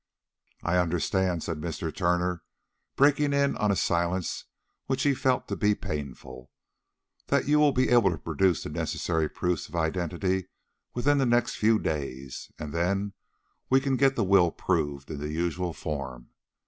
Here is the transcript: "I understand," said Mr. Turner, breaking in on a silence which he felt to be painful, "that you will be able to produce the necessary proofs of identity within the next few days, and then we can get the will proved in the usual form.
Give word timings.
"I 0.63 0.77
understand," 0.77 1.43
said 1.43 1.59
Mr. 1.61 1.95
Turner, 1.95 2.41
breaking 2.95 3.33
in 3.33 3.55
on 3.57 3.69
a 3.69 3.75
silence 3.75 4.45
which 4.87 5.03
he 5.03 5.13
felt 5.13 5.47
to 5.47 5.55
be 5.55 5.75
painful, 5.75 6.49
"that 7.27 7.47
you 7.47 7.59
will 7.59 7.71
be 7.71 7.89
able 7.89 8.09
to 8.09 8.17
produce 8.17 8.63
the 8.63 8.71
necessary 8.71 9.29
proofs 9.29 9.69
of 9.69 9.75
identity 9.75 10.47
within 10.95 11.19
the 11.19 11.27
next 11.27 11.57
few 11.57 11.77
days, 11.77 12.51
and 12.57 12.73
then 12.73 13.13
we 13.69 13.79
can 13.79 13.95
get 13.95 14.15
the 14.15 14.23
will 14.23 14.49
proved 14.49 15.11
in 15.11 15.19
the 15.19 15.29
usual 15.31 15.71
form. 15.71 16.31